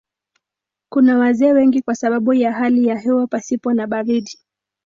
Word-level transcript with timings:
Kuna 0.91 1.17
wazee 1.17 1.51
wengi 1.53 1.81
kwa 1.81 1.95
sababu 1.95 2.33
ya 2.33 2.53
hali 2.53 2.85
ya 2.87 2.99
hewa 2.99 3.27
pasipo 3.27 3.73
na 3.73 3.87
baridi. 3.87 4.39